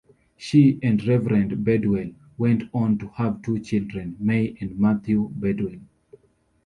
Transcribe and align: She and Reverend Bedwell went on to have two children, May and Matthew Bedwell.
She 0.35 0.79
and 0.81 1.05
Reverend 1.07 1.63
Bedwell 1.63 2.09
went 2.39 2.63
on 2.73 2.97
to 2.97 3.09
have 3.09 3.43
two 3.43 3.59
children, 3.59 4.15
May 4.19 4.57
and 4.59 4.79
Matthew 4.79 5.31
Bedwell. 5.35 5.77